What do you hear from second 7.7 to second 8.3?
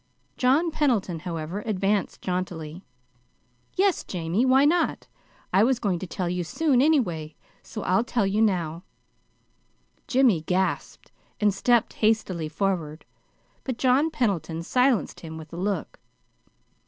I'll tell